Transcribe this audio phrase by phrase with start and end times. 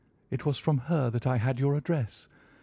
[0.31, 2.27] It was from her that I had your address.